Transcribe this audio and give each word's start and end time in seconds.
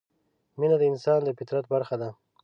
مینه 0.59 0.77
د 0.79 0.83
انسان 0.91 1.19
د 1.23 1.29
فطرت 1.37 1.65
برخه 1.73 1.95
ده. 2.01 2.09